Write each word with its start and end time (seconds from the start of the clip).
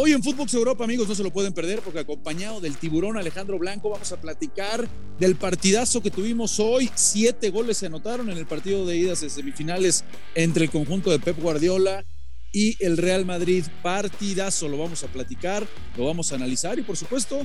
Hoy 0.00 0.12
en 0.12 0.22
Footbox 0.22 0.54
Europa, 0.54 0.84
amigos, 0.84 1.08
no 1.08 1.14
se 1.16 1.24
lo 1.24 1.32
pueden 1.32 1.52
perder 1.52 1.80
porque 1.80 1.98
acompañado 1.98 2.60
del 2.60 2.76
tiburón 2.76 3.16
Alejandro 3.16 3.58
Blanco 3.58 3.90
vamos 3.90 4.12
a 4.12 4.20
platicar 4.20 4.88
del 5.18 5.34
partidazo 5.34 6.00
que 6.00 6.12
tuvimos 6.12 6.60
hoy. 6.60 6.88
Siete 6.94 7.50
goles 7.50 7.78
se 7.78 7.86
anotaron 7.86 8.30
en 8.30 8.38
el 8.38 8.46
partido 8.46 8.86
de 8.86 8.96
idas 8.96 9.22
de 9.22 9.28
semifinales 9.28 10.04
entre 10.36 10.66
el 10.66 10.70
conjunto 10.70 11.10
de 11.10 11.18
Pep 11.18 11.36
Guardiola 11.40 12.04
y 12.52 12.76
el 12.78 12.96
Real 12.96 13.26
Madrid. 13.26 13.64
Partidazo, 13.82 14.68
lo 14.68 14.78
vamos 14.78 15.02
a 15.02 15.08
platicar, 15.08 15.66
lo 15.96 16.04
vamos 16.04 16.30
a 16.30 16.36
analizar 16.36 16.78
y 16.78 16.82
por 16.82 16.96
supuesto 16.96 17.44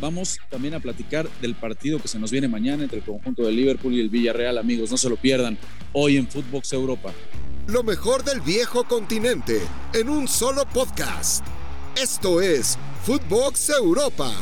vamos 0.00 0.38
también 0.50 0.74
a 0.74 0.80
platicar 0.80 1.28
del 1.40 1.54
partido 1.54 2.00
que 2.00 2.08
se 2.08 2.18
nos 2.18 2.32
viene 2.32 2.48
mañana 2.48 2.82
entre 2.82 2.98
el 2.98 3.04
conjunto 3.04 3.44
de 3.44 3.52
Liverpool 3.52 3.94
y 3.94 4.00
el 4.00 4.08
Villarreal, 4.08 4.58
amigos. 4.58 4.90
No 4.90 4.96
se 4.96 5.08
lo 5.08 5.14
pierdan 5.14 5.56
hoy 5.92 6.16
en 6.16 6.26
Footbox 6.26 6.72
Europa. 6.72 7.12
Lo 7.68 7.84
mejor 7.84 8.24
del 8.24 8.40
viejo 8.40 8.82
continente 8.88 9.60
en 9.94 10.08
un 10.08 10.26
solo 10.26 10.64
podcast. 10.66 11.46
Esto 11.96 12.40
es 12.40 12.78
Footbox 13.04 13.68
Europa. 13.68 14.32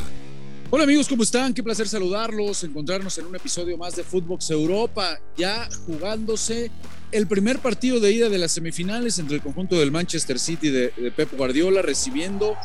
Hola 0.71 0.85
amigos, 0.85 1.09
¿cómo 1.09 1.25
están? 1.25 1.53
Qué 1.53 1.65
placer 1.65 1.89
saludarlos, 1.89 2.63
encontrarnos 2.63 3.19
en 3.19 3.27
un 3.27 3.35
episodio 3.35 3.77
más 3.77 3.97
de 3.97 4.05
Footbox 4.05 4.51
Europa, 4.51 5.19
ya 5.37 5.69
jugándose 5.85 6.71
el 7.11 7.27
primer 7.27 7.59
partido 7.59 7.99
de 7.99 8.13
ida 8.13 8.29
de 8.29 8.39
las 8.39 8.53
semifinales 8.53 9.19
entre 9.19 9.35
el 9.35 9.43
conjunto 9.43 9.77
del 9.77 9.91
Manchester 9.91 10.39
City 10.39 10.71
de, 10.71 10.93
de 10.97 11.11
Pep 11.11 11.37
Guardiola, 11.37 11.83
recibiendo 11.83 12.57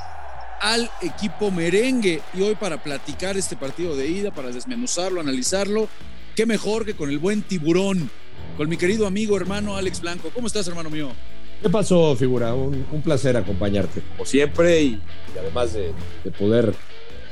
al 0.62 0.90
equipo 1.02 1.50
merengue. 1.50 2.22
Y 2.36 2.42
hoy 2.42 2.54
para 2.54 2.84
platicar 2.84 3.38
este 3.38 3.56
partido 3.56 3.96
de 3.96 4.08
ida, 4.08 4.32
para 4.32 4.52
desmenuzarlo, 4.52 5.20
analizarlo, 5.20 5.90
qué 6.36 6.46
mejor 6.46 6.86
que 6.86 6.96
con 6.96 7.10
el 7.10 7.18
buen 7.18 7.42
tiburón, 7.42 8.12
con 8.56 8.70
mi 8.70 8.78
querido 8.78 9.08
amigo 9.08 9.36
hermano 9.36 9.78
Alex 9.78 10.00
Blanco. 10.02 10.30
¿Cómo 10.32 10.46
estás, 10.46 10.68
hermano 10.68 10.92
mío? 10.92 11.12
¿Qué 11.62 11.70
pasó, 11.70 12.16
figura? 12.16 12.54
Un, 12.54 12.86
placer 13.04 13.38
acompañarte, 13.38 14.02
como 14.12 14.26
siempre, 14.26 14.82
y, 14.84 15.02
además 15.40 15.74
de, 15.74 15.94
poder 16.38 16.74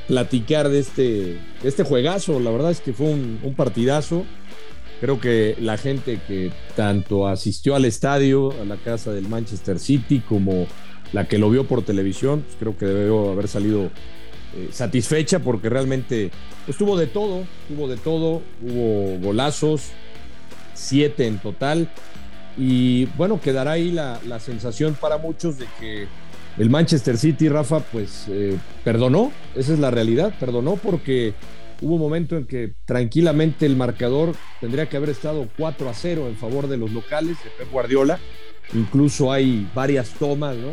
platicar 0.08 0.68
de 0.68 0.80
este, 0.80 1.38
este 1.62 1.84
juegazo. 1.84 2.40
La 2.40 2.50
verdad 2.50 2.70
es 2.70 2.80
que 2.80 2.92
fue 2.92 3.06
un, 3.06 3.54
partidazo. 3.56 4.24
Creo 5.00 5.20
que 5.20 5.56
la 5.60 5.76
gente 5.76 6.20
que 6.26 6.50
tanto 6.76 7.28
asistió 7.28 7.74
al 7.74 7.84
estadio, 7.84 8.52
a 8.60 8.64
la 8.64 8.76
casa 8.76 9.12
del 9.12 9.28
Manchester 9.28 9.78
City, 9.78 10.20
como 10.20 10.66
la 11.12 11.28
que 11.28 11.38
lo 11.38 11.50
vio 11.50 11.66
por 11.66 11.84
televisión, 11.84 12.42
pues 12.42 12.56
creo 12.58 12.76
que 12.76 12.86
debió 12.86 13.30
haber 13.30 13.48
salido 13.48 13.90
eh, 14.56 14.68
satisfecha 14.72 15.40
porque 15.40 15.68
realmente 15.68 16.30
estuvo 16.66 16.96
de 16.96 17.06
todo, 17.06 17.44
tuvo 17.68 17.88
de 17.88 17.96
todo, 17.96 18.40
hubo 18.62 19.18
golazos, 19.20 19.90
siete 20.74 21.26
en 21.26 21.38
total. 21.38 21.90
Y 22.56 23.06
bueno, 23.16 23.40
quedará 23.40 23.72
ahí 23.72 23.90
la, 23.90 24.18
sensación 24.40 24.94
para 24.94 25.18
muchos 25.18 25.58
de 25.58 25.66
que 25.80 26.06
el 26.58 26.70
Manchester 26.70 27.16
City, 27.16 27.48
Rafa, 27.48 27.80
pues 27.80 28.26
eh, 28.28 28.56
perdonó, 28.84 29.32
esa 29.54 29.72
es 29.72 29.78
la 29.78 29.90
realidad, 29.90 30.34
perdonó 30.38 30.76
porque 30.76 31.34
hubo 31.80 31.94
un 31.94 32.00
momento 32.00 32.36
en 32.36 32.46
que 32.46 32.74
tranquilamente 32.84 33.66
el 33.66 33.76
marcador 33.76 34.34
tendría 34.60 34.88
que 34.88 34.96
haber 34.96 35.10
estado 35.10 35.48
4 35.56 35.88
a 35.88 35.94
0 35.94 36.28
en 36.28 36.36
favor 36.36 36.68
de 36.68 36.76
los 36.76 36.92
locales 36.92 37.36
de 37.42 37.50
Pep 37.58 37.72
Guardiola. 37.72 38.18
Incluso 38.72 39.32
hay 39.32 39.68
varias 39.74 40.10
tomas, 40.10 40.56
¿no? 40.56 40.70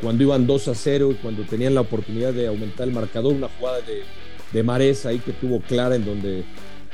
Cuando 0.00 0.24
iban 0.24 0.46
2 0.46 0.68
a 0.68 0.74
0 0.74 1.12
y 1.12 1.14
cuando 1.16 1.42
tenían 1.44 1.74
la 1.74 1.82
oportunidad 1.82 2.32
de 2.32 2.48
aumentar 2.48 2.88
el 2.88 2.94
marcador, 2.94 3.34
una 3.34 3.48
jugada 3.48 3.80
de, 3.82 4.02
de 4.52 4.62
Mares 4.62 5.06
ahí 5.06 5.18
que 5.18 5.32
tuvo 5.32 5.60
clara 5.60 5.94
en 5.94 6.04
donde 6.04 6.44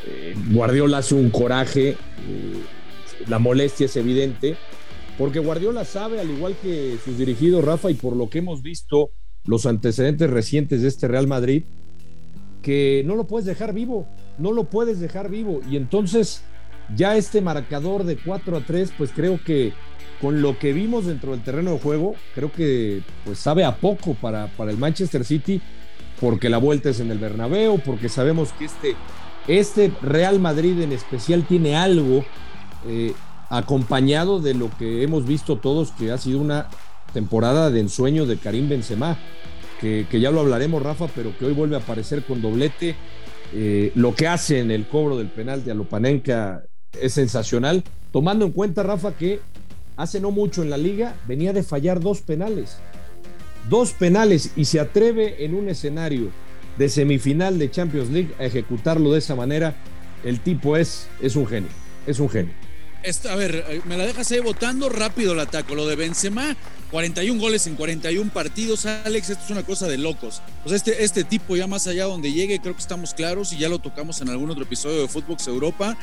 eh, 0.07 0.35
Guardiola 0.51 0.99
hace 0.99 1.15
un 1.15 1.31
coraje. 1.31 1.91
Eh, 1.91 2.63
la 3.29 3.39
molestia 3.39 3.87
es 3.87 3.97
evidente, 3.97 4.57
porque 5.19 5.39
Guardiola 5.39 5.85
sabe, 5.85 6.21
al 6.21 6.31
igual 6.31 6.57
que 6.63 6.97
sus 7.05 7.19
dirigidos, 7.19 7.65
Rafa, 7.65 7.91
y 7.91 7.95
por 7.95 8.17
lo 8.17 8.31
que 8.31 8.39
hemos 8.39 8.63
visto 8.63 9.11
los 9.45 9.67
antecedentes 9.67 10.31
recientes 10.31 10.83
de 10.83 10.89
este 10.89 11.09
Real 11.09 11.27
Madrid, 11.27 11.65
que 12.63 13.03
no 13.07 13.17
lo 13.17 13.27
puedes 13.27 13.45
dejar 13.47 13.73
vivo, 13.75 14.07
no 14.39 14.53
lo 14.53 14.65
puedes 14.65 15.01
dejar 15.01 15.29
vivo. 15.29 15.61
Y 15.69 15.77
entonces 15.77 16.43
ya 16.97 17.17
este 17.17 17.41
marcador 17.41 18.05
de 18.05 18.17
4 18.17 18.57
a 18.57 18.61
3, 18.61 18.93
pues 18.97 19.11
creo 19.11 19.41
que 19.45 19.73
con 20.21 20.41
lo 20.41 20.59
que 20.59 20.73
vimos 20.73 21.07
dentro 21.07 21.33
del 21.33 21.43
terreno 21.43 21.73
de 21.73 21.81
juego, 21.81 22.15
creo 22.35 22.53
que 22.53 23.03
pues 23.25 23.39
sabe 23.39 23.65
a 23.65 23.77
poco 23.77 24.15
para, 24.15 24.47
para 24.57 24.71
el 24.71 24.79
Manchester 24.79 25.25
City, 25.25 25.61
porque 26.21 26.49
la 26.49 26.59
vuelta 26.59 26.91
es 26.91 27.01
en 27.01 27.11
el 27.11 27.19
Bernabéu, 27.19 27.81
porque 27.81 28.09
sabemos 28.09 28.53
que 28.53 28.67
este, 28.67 28.95
este 29.49 29.93
Real 30.01 30.39
Madrid 30.39 30.81
en 30.81 30.93
especial 30.93 31.45
tiene 31.45 31.75
algo 31.75 32.25
eh, 32.87 33.15
acompañado 33.53 34.41
de 34.41 34.55
lo 34.55 34.71
que 34.79 35.03
hemos 35.03 35.27
visto 35.27 35.59
todos, 35.59 35.93
que 35.93 36.11
ha 36.11 36.17
sido 36.17 36.41
una 36.41 36.69
temporada 37.13 37.71
de 37.71 37.81
ensueño 37.81 38.25
de 38.25 38.39
Karim 38.39 38.69
Benzema, 38.69 39.19
que, 39.79 40.07
ya 40.11 40.31
lo 40.31 40.41
hablaremos, 40.41 40.83
Rafa, 40.83 41.09
pero 41.15 41.37
que 41.37 41.45
hoy 41.45 41.53
vuelve 41.53 41.77
a 41.77 41.81
aparecer 41.81 42.23
con 42.25 42.41
doblete. 42.41 42.95
Eh, 43.53 43.93
lo 43.95 44.15
que 44.15 44.27
hace 44.27 44.61
en 44.61 44.71
el 44.71 44.87
cobro 44.87 45.19
del 45.19 45.27
penal 45.27 45.65
de 45.65 45.73
Alopanenka 45.73 46.63
es 46.99 47.13
sensacional, 47.13 47.85
tomando 48.11 48.47
en 48.47 48.53
cuenta, 48.53 48.83
Rafa, 48.83 49.13
que 49.13 49.41
hace 49.97 50.21
no 50.21 50.31
mucho 50.31 50.63
en 50.63 50.71
la 50.71 50.79
liga 50.79 51.17
venía 51.27 51.53
de 51.53 51.63
fallar 51.63 52.01
dos 52.01 52.23
penales. 52.23 52.79
Dos 53.69 53.93
penales 53.93 54.53
y 54.57 54.65
se 54.65 54.81
atreve 54.81 55.45
en 55.45 55.55
un 55.55 55.69
escenario 55.69 56.31
de 56.79 56.89
semifinal 56.89 57.59
de 57.59 57.71
Champions 57.71 58.09
League 58.09 58.35
a 58.39 58.45
ejecutarlo 58.45 59.13
de 59.13 59.19
esa 59.19 59.35
manera. 59.35 59.75
El 60.25 60.41
tipo 60.41 60.77
es, 60.77 61.09
es 61.21 61.37
un 61.37 61.47
genio, 61.47 61.71
es 62.07 62.19
un 62.19 62.31
genio 62.31 62.55
a 63.29 63.35
ver, 63.35 63.65
eh, 63.69 63.83
me 63.85 63.97
la 63.97 64.07
dejas 64.07 64.31
ahí 64.31 64.41
votando 64.41 64.89
rápido 64.89 65.33
el 65.33 65.41
ataco. 65.41 65.75
Lo 65.75 65.87
de 65.87 65.97
Benzema, 65.97 66.57
41 66.91 67.41
goles 67.41 67.67
en 67.67 67.75
41 67.75 68.33
partidos, 68.33 68.87
Alex, 68.87 69.31
esto 69.31 69.45
es 69.45 69.51
una 69.51 69.65
cosa 69.65 69.89
de 69.89 69.99
locos. 69.99 70.43
Pues 70.63 70.75
este, 70.77 71.03
este 71.03 71.25
tipo 71.25 71.57
ya 71.57 71.67
más 71.67 71.87
allá 71.87 72.05
donde 72.05 72.33
llegue, 72.33 72.61
creo 72.61 72.75
que 72.75 72.81
estamos 72.81 73.15
claros 73.15 73.53
y 73.53 73.59
ya 73.59 73.69
lo 73.69 73.79
tocamos 73.79 74.21
en 74.21 74.29
algún 74.29 74.51
otro 74.51 74.63
episodio 74.63 75.03
de 75.03 75.09
Footbox 75.09 75.49
Europa, 75.49 75.97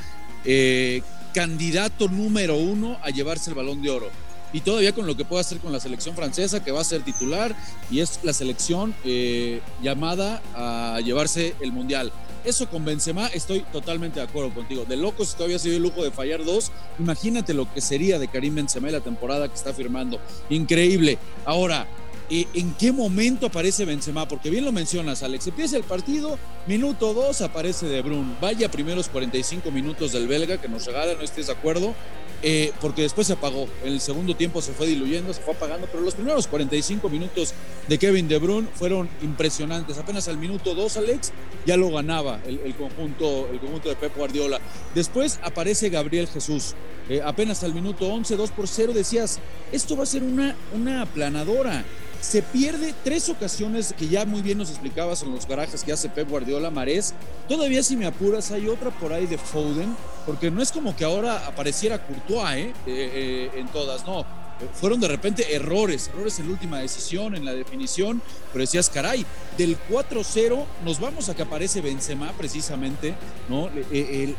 eh, 0.45 1.01
candidato 1.33 2.07
número 2.09 2.57
uno 2.57 2.97
a 3.03 3.09
llevarse 3.11 3.49
el 3.49 3.55
balón 3.55 3.81
de 3.81 3.91
oro. 3.91 4.09
Y 4.51 4.61
todavía 4.61 4.93
con 4.93 5.05
lo 5.05 5.15
que 5.15 5.25
puede 5.25 5.41
hacer 5.41 5.59
con 5.59 5.71
la 5.71 5.79
selección 5.79 6.15
francesa, 6.15 6.63
que 6.63 6.71
va 6.71 6.81
a 6.81 6.83
ser 6.83 7.03
titular, 7.03 7.55
y 7.91 7.99
es 7.99 8.19
la 8.23 8.33
selección 8.33 8.95
eh, 9.05 9.61
llamada 9.81 10.41
a 10.55 10.99
llevarse 11.01 11.55
el 11.61 11.71
Mundial. 11.71 12.11
Eso 12.49 12.67
con 12.67 12.83
Benzema 12.83 13.27
estoy 13.27 13.59
totalmente 13.71 14.19
de 14.19 14.25
acuerdo 14.25 14.51
contigo. 14.51 14.83
De 14.83 14.97
locos, 14.97 15.35
todavía 15.35 15.59
sido 15.59 15.77
el 15.77 15.83
lujo 15.83 16.03
de 16.03 16.09
fallar 16.09 16.43
dos, 16.43 16.71
imagínate 16.97 17.53
lo 17.53 17.71
que 17.71 17.79
sería 17.79 18.17
de 18.17 18.27
Karim 18.27 18.55
Benzema 18.55 18.89
y 18.89 18.91
la 18.91 19.01
temporada 19.01 19.47
que 19.47 19.53
está 19.53 19.71
firmando. 19.71 20.19
Increíble. 20.49 21.19
Ahora, 21.45 21.85
eh, 22.27 22.47
¿en 22.55 22.73
qué 22.73 22.91
momento 22.91 23.45
aparece 23.45 23.85
Benzema? 23.85 24.27
Porque 24.27 24.49
bien 24.49 24.65
lo 24.65 24.71
mencionas, 24.71 25.21
Alex. 25.21 25.45
Empieza 25.45 25.77
el 25.77 25.83
partido, 25.83 26.39
minuto 26.65 27.13
dos 27.13 27.41
aparece 27.41 27.85
De 27.85 28.01
Bruyne. 28.01 28.35
Vaya 28.41 28.71
primeros 28.71 29.09
45 29.09 29.69
minutos 29.69 30.13
del 30.13 30.27
belga 30.27 30.59
que 30.59 30.67
nos 30.67 30.87
regala, 30.87 31.13
no 31.13 31.21
estés 31.21 31.45
de 31.45 31.53
acuerdo. 31.53 31.93
Eh, 32.41 32.71
porque 32.79 33.01
después 33.01 33.27
se 33.27 33.33
apagó. 33.33 33.67
En 33.83 33.93
el 33.93 33.99
segundo 33.99 34.35
tiempo 34.35 34.61
se 34.61 34.71
fue 34.71 34.87
diluyendo, 34.87 35.33
se 35.33 35.41
fue 35.41 35.53
apagando, 35.53 35.87
pero 35.91 36.03
los 36.03 36.15
primeros 36.15 36.47
45 36.47 37.09
minutos 37.09 37.53
de 37.87 37.97
Kevin 37.97 38.27
De 38.27 38.37
Bruyne 38.37 38.67
fueron 38.73 39.09
impresionantes. 39.21 39.97
Apenas 39.97 40.27
al 40.27 40.37
minuto 40.37 40.73
2, 40.73 40.97
Alex, 40.97 41.33
ya 41.65 41.75
lo 41.75 41.91
ganaba 41.91 42.39
el, 42.45 42.73
conjunto, 42.75 43.49
el 43.51 43.59
conjunto 43.59 43.89
de 43.89 43.95
Pep 43.95 44.15
Guardiola. 44.15 44.59
Después 44.95 45.39
aparece 45.43 45.89
Gabriel 45.89 46.27
Jesús. 46.27 46.75
Eh, 47.09 47.21
apenas 47.23 47.63
al 47.63 47.73
minuto 47.73 48.07
11, 48.07 48.35
2 48.35 48.51
por 48.51 48.67
0, 48.67 48.93
decías, 48.93 49.39
esto 49.71 49.97
va 49.97 50.03
a 50.03 50.05
ser 50.05 50.23
una, 50.23 50.55
una 50.73 51.01
aplanadora 51.01 51.83
se 52.21 52.41
pierde 52.41 52.93
tres 53.03 53.29
ocasiones 53.29 53.93
que 53.97 54.07
ya 54.07 54.25
muy 54.25 54.41
bien 54.41 54.57
nos 54.57 54.69
explicabas 54.69 55.23
en 55.23 55.31
los 55.31 55.47
garajes 55.47 55.83
que 55.83 55.93
hace 55.93 56.09
Pep 56.09 56.29
Guardiola 56.29 56.69
Marés. 56.69 57.13
Todavía 57.47 57.81
si 57.83 57.95
me 57.95 58.05
apuras 58.05 58.51
hay 58.51 58.67
otra 58.67 58.91
por 58.91 59.13
ahí 59.13 59.25
de 59.25 59.37
Foden, 59.37 59.95
porque 60.25 60.51
no 60.51 60.61
es 60.61 60.71
como 60.71 60.95
que 60.95 61.05
ahora 61.05 61.47
apareciera 61.47 62.05
Courtois 62.05 62.57
¿eh? 62.57 62.73
Eh, 62.85 63.11
eh, 63.45 63.51
en 63.55 63.67
todas, 63.67 64.05
no. 64.05 64.25
Fueron 64.73 64.99
de 64.99 65.07
repente 65.07 65.55
errores, 65.55 66.09
errores 66.13 66.39
en 66.39 66.47
la 66.47 66.51
última 66.51 66.79
decisión, 66.79 67.35
en 67.35 67.45
la 67.45 67.53
definición, 67.53 68.21
pero 68.51 68.63
decías, 68.63 68.89
caray, 68.89 69.25
del 69.57 69.77
4-0 69.89 70.65
nos 70.83 70.99
vamos 70.99 71.29
a 71.29 71.35
que 71.35 71.43
aparece 71.43 71.81
Benzema 71.81 72.31
precisamente, 72.33 73.15
¿no? 73.47 73.69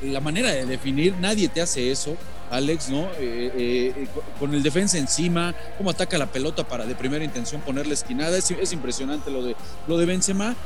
la 0.03 0.21
manera 0.21 0.51
de 0.51 0.67
definir, 0.67 1.15
nadie 1.21 1.49
te 1.49 1.61
hace 1.61 1.91
eso. 1.91 2.17
Alex, 2.51 2.89
¿no? 2.89 3.05
Eh, 3.21 3.53
eh, 3.57 4.09
con 4.41 4.53
el 4.55 4.63
defensa 4.65 4.99
encima, 4.99 5.55
cómo 5.79 5.91
ataca 5.91 6.19
la 6.19 6.27
pelota 6.27 6.67
para 6.67 6.85
de 6.85 6.97
primera 6.97 7.25
intención 7.25 7.61
ponerle 7.61 7.95
esquinada, 7.95 8.37
es, 8.37 8.73
impresionante 8.73 9.31
lo 9.31 9.45
de, 9.45 9.55
lo 9.87 9.97
de 9.97 10.07
Benzema. 10.07 10.57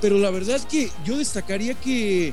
Pero 0.00 0.18
la 0.18 0.30
verdad 0.30 0.56
es 0.56 0.66
que 0.66 0.90
yo 1.04 1.16
destacaría 1.18 1.74
que, 1.74 2.32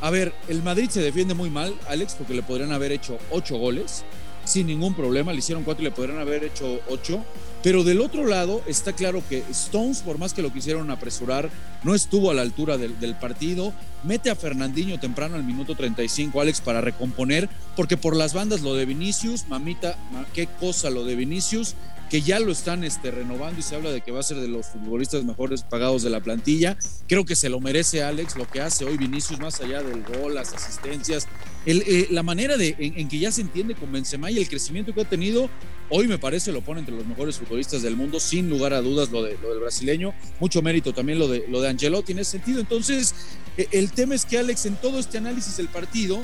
a 0.00 0.10
ver, 0.10 0.34
el 0.48 0.62
Madrid 0.62 0.90
se 0.90 1.00
defiende 1.00 1.34
muy 1.34 1.50
mal, 1.50 1.74
Alex, 1.88 2.14
porque 2.14 2.34
le 2.34 2.42
podrían 2.42 2.72
haber 2.72 2.92
hecho 2.92 3.18
ocho 3.30 3.56
goles 3.56 4.04
sin 4.50 4.66
ningún 4.66 4.94
problema, 4.94 5.32
le 5.32 5.38
hicieron 5.38 5.64
cuatro 5.64 5.82
y 5.82 5.84
le 5.84 5.92
podrían 5.92 6.18
haber 6.18 6.44
hecho 6.44 6.80
ocho. 6.88 7.24
Pero 7.62 7.84
del 7.84 8.00
otro 8.00 8.26
lado 8.26 8.62
está 8.66 8.94
claro 8.94 9.22
que 9.28 9.44
Stones, 9.50 10.00
por 10.00 10.18
más 10.18 10.32
que 10.32 10.42
lo 10.42 10.52
quisieron 10.52 10.90
apresurar, 10.90 11.50
no 11.82 11.94
estuvo 11.94 12.30
a 12.30 12.34
la 12.34 12.42
altura 12.42 12.78
del, 12.78 13.14
partido. 13.16 13.74
Mete 14.02 14.30
a 14.30 14.34
Fernandinho 14.34 14.98
temprano 14.98 15.36
al 15.36 15.44
minuto 15.44 15.74
35, 15.74 16.40
Alex, 16.40 16.62
para 16.62 16.80
recomponer, 16.80 17.50
porque 17.76 17.98
por 17.98 18.16
las 18.16 18.32
bandas 18.32 18.62
lo 18.62 18.74
de 18.74 18.86
Vinicius, 18.86 19.46
mamita, 19.48 19.96
qué 20.32 20.48
cosa 20.58 20.88
lo 20.88 21.04
de 21.04 21.16
Vinicius. 21.16 21.74
Que 22.10 22.22
ya 22.22 22.40
lo 22.40 22.50
están 22.50 22.82
este, 22.82 23.12
renovando 23.12 23.60
y 23.60 23.62
se 23.62 23.76
habla 23.76 23.92
de 23.92 24.00
que 24.00 24.10
va 24.10 24.18
a 24.18 24.24
ser 24.24 24.38
de 24.38 24.48
los 24.48 24.66
futbolistas 24.66 25.22
mejores 25.24 25.62
pagados 25.62 26.02
de 26.02 26.10
la 26.10 26.20
plantilla. 26.20 26.76
Creo 27.06 27.24
que 27.24 27.36
se 27.36 27.48
lo 27.48 27.60
merece 27.60 28.02
Alex, 28.02 28.36
lo 28.36 28.48
que 28.50 28.60
hace 28.60 28.84
hoy 28.84 28.96
Vinicius, 28.96 29.38
más 29.38 29.60
allá 29.60 29.80
del 29.80 30.02
gol, 30.02 30.34
las 30.34 30.52
asistencias, 30.52 31.28
eh, 31.66 32.08
la 32.10 32.24
manera 32.24 32.56
de, 32.56 32.74
en, 32.78 33.08
que 33.08 33.20
ya 33.20 33.30
se 33.30 33.42
entiende 33.42 33.76
con 33.76 33.92
Benzema 33.92 34.28
y 34.30 34.38
el 34.38 34.48
crecimiento 34.48 34.92
que 34.92 35.02
ha 35.02 35.08
tenido, 35.08 35.48
hoy 35.88 36.08
me 36.08 36.18
parece 36.18 36.50
lo 36.50 36.62
pone 36.62 36.80
entre 36.80 36.96
los 36.96 37.06
mejores 37.06 37.36
futbolistas 37.36 37.82
del 37.82 37.94
mundo, 37.94 38.18
sin 38.18 38.50
lugar 38.50 38.74
a 38.74 38.80
dudas 38.80 39.10
lo, 39.10 39.22
de, 39.22 39.38
lo 39.40 39.50
del 39.50 39.60
brasileño, 39.60 40.12
mucho 40.40 40.62
mérito 40.62 40.92
también 40.92 41.20
lo 41.20 41.28
de, 41.28 41.44
lo 41.48 41.60
de 41.60 41.68
Angelotti 41.68 42.10
en 42.10 42.18
ese 42.18 42.32
sentido. 42.32 42.58
Entonces, 42.60 43.14
eh, 43.56 43.68
el 43.70 43.92
tema 43.92 44.16
es 44.16 44.24
que 44.24 44.36
Alex, 44.36 44.66
en 44.66 44.74
todo 44.76 44.98
este 44.98 45.18
análisis 45.18 45.58
del 45.58 45.68
partido, 45.68 46.20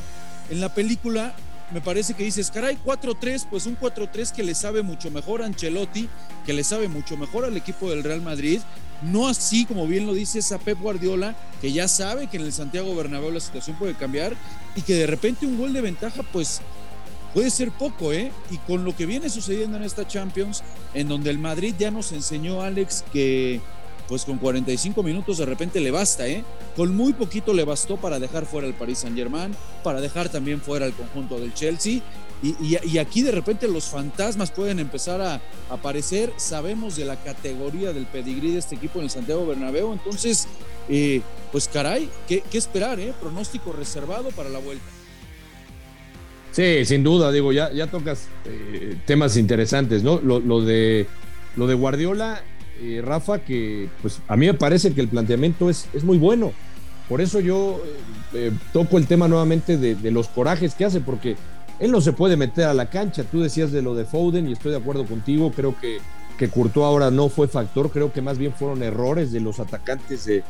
en 0.50 0.60
la 0.60 0.74
película 0.74 1.36
me 1.72 1.80
parece 1.80 2.14
que 2.14 2.24
dices, 2.24 2.50
caray, 2.50 2.78
4-3, 2.84 3.46
pues 3.50 3.66
un 3.66 3.78
4-3 3.78 4.32
que 4.32 4.42
le 4.42 4.54
sabe 4.54 4.82
mucho 4.82 5.10
mejor 5.10 5.42
a 5.42 5.46
Ancelotti, 5.46 6.08
que 6.44 6.52
le 6.52 6.62
sabe 6.62 6.88
mucho 6.88 7.16
mejor 7.16 7.44
al 7.44 7.56
equipo 7.56 7.90
del 7.90 8.04
Real 8.04 8.22
Madrid, 8.22 8.60
no 9.02 9.28
así 9.28 9.66
como 9.66 9.86
bien 9.86 10.06
lo 10.06 10.14
dices 10.14 10.52
a 10.52 10.58
Pep 10.58 10.80
Guardiola, 10.80 11.34
que 11.60 11.72
ya 11.72 11.88
sabe 11.88 12.28
que 12.28 12.36
en 12.36 12.44
el 12.44 12.52
Santiago 12.52 12.94
Bernabéu 12.94 13.30
la 13.30 13.40
situación 13.40 13.76
puede 13.78 13.94
cambiar 13.94 14.34
y 14.74 14.82
que 14.82 14.94
de 14.94 15.06
repente 15.06 15.46
un 15.46 15.58
gol 15.58 15.72
de 15.72 15.80
ventaja, 15.80 16.22
pues 16.32 16.60
puede 17.34 17.50
ser 17.50 17.70
poco, 17.70 18.12
¿eh? 18.12 18.32
Y 18.50 18.58
con 18.58 18.84
lo 18.84 18.96
que 18.96 19.04
viene 19.04 19.28
sucediendo 19.28 19.76
en 19.76 19.82
esta 19.82 20.06
Champions, 20.06 20.62
en 20.94 21.08
donde 21.08 21.30
el 21.30 21.38
Madrid 21.38 21.74
ya 21.78 21.90
nos 21.90 22.12
enseñó, 22.12 22.62
Alex, 22.62 23.04
que 23.12 23.60
pues 24.08 24.24
con 24.24 24.38
45 24.38 25.02
minutos 25.02 25.38
de 25.38 25.46
repente 25.46 25.80
le 25.80 25.90
basta, 25.90 26.26
¿eh? 26.26 26.44
Con 26.76 26.94
muy 26.96 27.12
poquito 27.12 27.52
le 27.52 27.64
bastó 27.64 27.96
para 27.96 28.18
dejar 28.18 28.46
fuera 28.46 28.66
el 28.66 28.74
Paris 28.74 28.98
Saint 28.98 29.16
Germain, 29.16 29.54
para 29.82 30.00
dejar 30.00 30.28
también 30.28 30.60
fuera 30.60 30.86
el 30.86 30.92
conjunto 30.92 31.38
del 31.38 31.54
Chelsea. 31.54 32.00
Y, 32.42 32.98
aquí 32.98 33.22
de 33.22 33.32
repente 33.32 33.66
los 33.66 33.86
fantasmas 33.86 34.50
pueden 34.50 34.78
empezar 34.78 35.20
a, 35.20 35.40
aparecer. 35.70 36.32
Sabemos 36.36 36.94
de 36.96 37.04
la 37.06 37.16
categoría 37.16 37.92
del 37.92 38.06
pedigrí 38.06 38.52
de 38.52 38.58
este 38.58 38.76
equipo 38.76 38.98
en 38.98 39.06
el 39.06 39.10
Santiago 39.10 39.46
Bernabéu. 39.46 39.92
Entonces, 39.92 40.46
eh, 40.88 41.22
pues 41.50 41.66
caray, 41.66 42.08
¿qué, 42.28 42.42
esperar? 42.52 43.00
Eh? 43.00 43.12
Pronóstico 43.20 43.72
reservado 43.72 44.28
para 44.30 44.50
la 44.50 44.58
vuelta. 44.58 44.84
Sí, 46.52 46.84
sin 46.84 47.02
duda, 47.02 47.32
digo, 47.32 47.52
ya, 47.52 47.72
ya 47.72 47.86
tocas 47.86 48.28
eh, 48.44 48.96
temas 49.06 49.36
interesantes, 49.36 50.02
¿no? 50.02 50.20
Lo, 50.20 50.60
de, 50.60 51.06
lo 51.56 51.66
de 51.66 51.74
Guardiola 51.74 52.42
eh, 52.80 53.02
Rafa, 53.02 53.38
que 53.38 53.88
pues 54.02 54.20
a 54.28 54.36
mí 54.36 54.46
me 54.46 54.54
parece 54.54 54.92
que 54.92 55.00
el 55.00 55.08
planteamiento 55.08 55.70
es, 55.70 55.88
es 55.94 56.04
muy 56.04 56.18
bueno. 56.18 56.52
Por 57.08 57.20
eso 57.20 57.40
yo 57.40 57.80
eh, 57.84 58.48
eh, 58.48 58.52
toco 58.72 58.98
el 58.98 59.06
tema 59.06 59.28
nuevamente 59.28 59.76
de, 59.78 60.10
los 60.10 60.28
corajes 60.28 60.74
que 60.74 60.84
hace, 60.84 61.00
porque 61.00 61.36
él 61.78 61.90
no 61.90 62.00
se 62.00 62.12
puede 62.12 62.36
meter 62.36 62.64
a 62.64 62.74
la 62.74 62.90
cancha. 62.90 63.24
Tú 63.24 63.40
decías 63.40 63.72
de 63.72 63.82
lo 63.82 63.94
de 63.94 64.04
Foden 64.04 64.48
y 64.48 64.52
estoy 64.52 64.72
de 64.72 64.78
acuerdo 64.78 65.06
contigo. 65.06 65.52
Creo 65.54 65.78
que, 65.80 65.98
que 66.38 66.48
Courtois 66.48 66.84
ahora 66.84 67.10
no 67.10 67.28
fue 67.28 67.48
factor. 67.48 67.90
Creo 67.90 68.12
que 68.12 68.22
más 68.22 68.38
bien 68.38 68.52
fueron 68.52 68.82
errores 68.82 69.32
de 69.32 69.40
los 69.40 69.60
atacantes 69.60 70.26
de, 70.26 70.42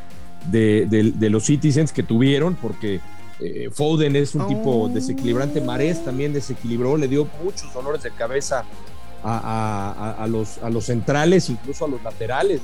de, 0.51 1.31
los 1.31 1.45
Citizens 1.45 1.93
que 1.93 2.03
tuvieron, 2.03 2.55
porque 2.55 3.01
Foden 3.73 4.17
es 4.17 4.35
un 4.35 4.49
tipo 4.49 4.85
oh. 4.85 4.89
desequilibrante. 4.89 5.61
Marés 5.61 6.05
también 6.05 6.33
desequilibró, 6.33 6.97
le 6.97 7.07
dio 7.07 7.29
muchos 7.45 7.73
dolores 7.75 8.03
de 8.03 8.11
cabeza 8.13 8.65
a, 9.25 10.27
los, 10.29 10.59
a 10.59 10.71
los 10.71 10.85
centrales, 10.85 11.51
incluso 11.51 11.85
a 11.85 11.89
los 11.89 12.03
laterales 12.03 12.61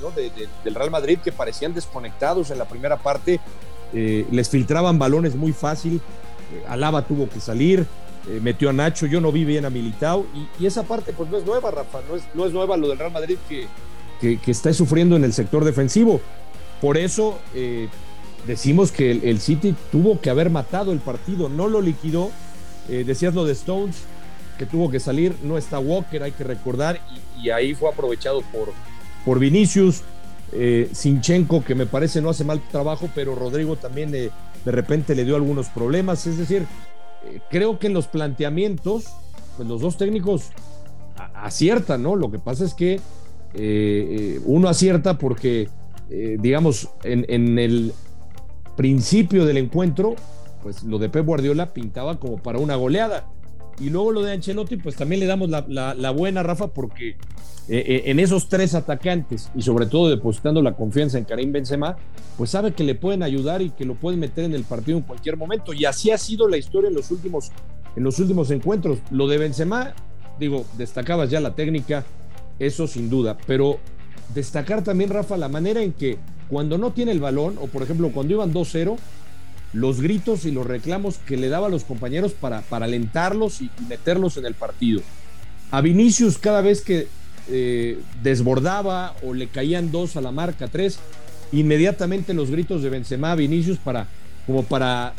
del 0.64 0.74
Real 0.74 0.90
Madrid 0.90 1.18
que 1.22 1.32
parecían 1.32 1.74
desconectados 1.74 2.50
en 2.50 2.58
la 2.58 2.66
primera 2.66 2.96
parte. 2.96 3.40
Eh, 3.94 4.26
les 4.30 4.48
filtraban 4.48 4.98
balones 4.98 5.34
muy 5.34 5.52
fácil. 5.52 6.00
Eh, 6.52 6.64
Alaba 6.68 7.02
tuvo 7.02 7.28
que 7.28 7.40
salir, 7.40 7.86
eh, 8.28 8.40
metió 8.42 8.70
a 8.70 8.72
Nacho. 8.72 9.06
Yo 9.06 9.20
no 9.20 9.32
vi 9.32 9.44
bien 9.44 9.64
a 9.64 9.70
Militao. 9.70 10.26
Y, 10.58 10.66
esa 10.66 10.82
parte, 10.84 11.12
pues 11.12 11.30
no 11.30 11.38
es 11.38 11.44
nueva, 11.44 11.70
Rafa. 11.70 12.00
No 12.08 12.16
es, 12.16 12.22
no 12.34 12.46
es 12.46 12.52
nueva 12.52 12.76
lo 12.76 12.88
del 12.88 12.98
Real 12.98 13.12
Madrid 13.12 13.36
que, 13.48 13.66
que, 14.38 14.50
está 14.50 14.72
sufriendo 14.72 15.16
en 15.16 15.24
el 15.24 15.32
sector 15.32 15.64
defensivo. 15.64 16.20
Por 16.80 16.96
eso 16.96 17.38
decimos 18.46 18.90
que 18.90 19.12
el, 19.12 19.40
City 19.40 19.74
tuvo 19.92 20.20
que 20.20 20.30
haber 20.30 20.50
matado 20.50 20.92
el 20.92 20.98
partido, 20.98 21.48
no 21.48 21.68
lo 21.68 21.80
liquidó. 21.80 22.30
decías 22.88 23.34
lo 23.34 23.44
de 23.44 23.52
Stones, 23.52 24.02
que 24.58 24.66
tuvo 24.66 24.90
que 24.90 25.00
salir. 25.00 25.34
No 25.42 25.58
está 25.58 25.78
Walker, 25.78 26.22
hay 26.22 26.32
que 26.32 26.44
recordar, 26.44 27.00
y, 27.40 27.50
ahí 27.50 27.74
fue 27.74 27.90
aprovechado 27.90 28.42
por, 28.52 28.72
por 29.24 29.38
Vinicius. 29.38 30.02
Eh, 30.54 30.90
Sinchenko, 30.92 31.64
que 31.64 31.74
me 31.74 31.86
parece 31.86 32.20
no 32.20 32.28
hace 32.28 32.44
mal 32.44 32.60
trabajo, 32.70 33.08
pero 33.14 33.34
Rodrigo 33.34 33.76
también 33.76 34.14
eh, 34.14 34.30
de 34.64 34.72
repente 34.72 35.14
le 35.14 35.24
dio 35.24 35.34
algunos 35.36 35.68
problemas. 35.68 36.26
Es 36.26 36.36
decir, 36.36 36.66
eh, 37.24 37.40
creo 37.50 37.78
que 37.78 37.86
en 37.86 37.94
los 37.94 38.06
planteamientos, 38.06 39.04
pues 39.56 39.66
los 39.66 39.80
dos 39.80 39.96
técnicos 39.96 40.50
aciertan, 41.34 42.02
¿no? 42.02 42.16
Lo 42.16 42.30
que 42.30 42.38
pasa 42.38 42.64
es 42.64 42.74
que 42.74 43.00
uno 44.46 44.68
acierta 44.68 45.18
porque, 45.18 45.68
digamos, 46.08 46.88
en, 47.04 47.26
en, 47.28 47.58
el 47.58 47.92
principio 48.76 49.44
del 49.44 49.58
encuentro, 49.58 50.16
pues 50.62 50.82
lo 50.84 50.98
de 50.98 51.10
Pep 51.10 51.26
Guardiola 51.26 51.74
pintaba 51.74 52.18
como 52.18 52.38
para 52.38 52.58
una 52.58 52.76
goleada. 52.76 53.26
Y 53.80 53.90
luego 53.90 54.12
lo 54.12 54.22
de 54.22 54.32
Ancelotti, 54.32 54.76
pues 54.76 54.96
también 54.96 55.20
le 55.20 55.26
damos 55.26 55.50
la, 55.50 56.10
buena, 56.10 56.42
Rafa, 56.42 56.68
porque 56.68 57.10
eh, 57.10 57.16
eh, 57.68 58.02
en 58.06 58.20
esos 58.20 58.48
tres 58.48 58.74
atacantes 58.74 59.50
y 59.54 59.62
sobre 59.62 59.86
todo 59.86 60.08
depositando 60.08 60.62
la 60.62 60.74
confianza 60.74 61.18
en 61.18 61.24
Karim 61.24 61.52
Benzema, 61.52 61.96
pues 62.36 62.50
sabe 62.50 62.72
que 62.72 62.84
le 62.84 62.94
pueden 62.94 63.22
ayudar 63.22 63.62
y 63.62 63.70
que 63.70 63.84
lo 63.84 63.94
pueden 63.94 64.20
meter 64.20 64.44
en 64.44 64.54
el 64.54 64.64
partido 64.64 64.98
en 64.98 65.04
cualquier 65.04 65.36
momento. 65.36 65.72
Y 65.72 65.84
así 65.84 66.10
ha 66.10 66.18
sido 66.18 66.48
la 66.48 66.56
historia 66.56 66.88
en 66.88 66.94
los 66.94 67.10
últimos, 67.10 67.50
en 67.96 68.04
los 68.04 68.18
últimos 68.18 68.50
encuentros. 68.50 68.98
Lo 69.10 69.26
de 69.26 69.38
Benzema, 69.38 69.94
digo, 70.38 70.64
destacabas 70.76 71.30
ya 71.30 71.40
la 71.40 71.54
técnica, 71.54 72.04
eso 72.58 72.86
sin 72.86 73.10
duda, 73.10 73.36
pero 73.46 73.78
destacar 74.34 74.84
también, 74.84 75.10
Rafa, 75.10 75.36
la 75.36 75.48
manera 75.48 75.82
en 75.82 75.92
que 75.92 76.18
cuando 76.48 76.78
no 76.78 76.92
tiene 76.92 77.12
el 77.12 77.20
balón, 77.20 77.56
o 77.60 77.66
por 77.66 77.82
ejemplo 77.82 78.10
cuando 78.12 78.34
iban 78.34 78.52
2-0, 78.52 78.96
los 79.72 80.00
gritos 80.00 80.44
y 80.44 80.50
los 80.50 80.66
reclamos 80.66 81.18
que 81.26 81.36
le 81.36 81.48
daba 81.48 81.68
a 81.68 81.70
los 81.70 81.84
compañeros 81.84 82.32
para, 82.32 82.60
para 82.62 82.84
alentarlos 82.84 83.62
y, 83.62 83.70
meterlos 83.88 84.36
en 84.36 84.46
el 84.46 84.54
partido. 84.54 85.00
A 85.70 85.80
Vinicius 85.80 86.38
cada 86.38 86.60
vez 86.60 86.82
que 86.82 87.08
eh, 87.48 87.98
desbordaba 88.22 89.14
o 89.22 89.32
le 89.34 89.48
caían 89.48 89.90
dos 89.90 90.16
a 90.16 90.20
la 90.20 90.30
marca, 90.30 90.68
tres, 90.68 90.98
inmediatamente 91.52 92.34
los 92.34 92.50
gritos 92.50 92.82
de 92.82 92.90
Benzema 92.90 93.32
a 93.32 93.34
Vinicius 93.34 93.78
para, 93.78 94.06
como 94.46 94.62
para 94.62 95.14